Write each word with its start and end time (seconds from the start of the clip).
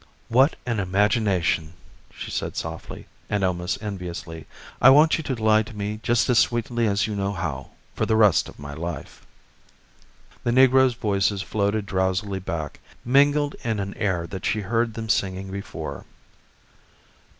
"What 0.29 0.55
an 0.65 0.79
imagination!" 0.79 1.73
she 2.11 2.31
said 2.31 2.57
softly 2.57 3.05
and 3.29 3.43
almost 3.43 3.83
enviously. 3.83 4.47
"I 4.81 4.89
want 4.89 5.19
you 5.19 5.23
to 5.25 5.35
lie 5.35 5.61
to 5.61 5.75
me 5.75 5.99
just 6.01 6.27
as 6.27 6.39
sweetly 6.39 6.87
as 6.87 7.05
you 7.05 7.15
know 7.15 7.33
how 7.33 7.69
for 7.93 8.07
the 8.07 8.15
rest 8.15 8.49
of 8.49 8.57
my 8.57 8.73
life." 8.73 9.23
The 10.43 10.51
negroes' 10.53 10.95
voices 10.95 11.43
floated 11.43 11.85
drowsily 11.85 12.39
back, 12.39 12.79
mingled 13.05 13.55
in 13.63 13.79
an 13.79 13.93
air 13.93 14.25
that 14.25 14.43
she 14.47 14.61
had 14.63 14.69
heard 14.71 14.93
them 14.95 15.07
singing 15.07 15.51
before. 15.51 16.05